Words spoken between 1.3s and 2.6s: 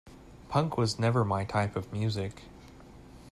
type of music.